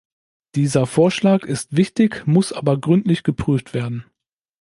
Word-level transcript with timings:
Dieser 0.55 0.87
Vorschlag 0.87 1.43
ist 1.43 1.77
wichtig, 1.77 2.25
muss 2.25 2.53
aber 2.53 2.75
gründlich 2.79 3.21
geprüft 3.21 3.75
werden. 3.75 4.03